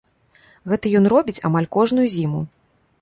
[0.71, 2.41] Гэта ён робіць амаль кожную зіму.